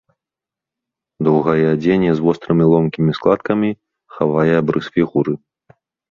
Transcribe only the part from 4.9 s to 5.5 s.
фігуры.